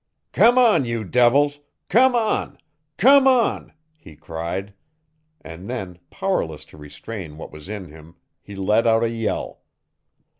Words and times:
"Come 0.31 0.57
on, 0.57 0.83
you 0.83 1.03
devils! 1.03 1.59
Come 1.87 2.15
on, 2.15 2.57
come 2.97 3.27
on," 3.27 3.71
he 3.99 4.15
cried. 4.15 4.73
And 5.41 5.67
then, 5.67 5.99
powerless 6.09 6.65
to 6.73 6.77
restrain 6.77 7.37
what 7.37 7.51
was 7.51 7.69
in 7.69 7.85
him, 7.85 8.15
he 8.41 8.55
let 8.55 8.87
out 8.87 9.03
a 9.03 9.09
yell. 9.11 9.61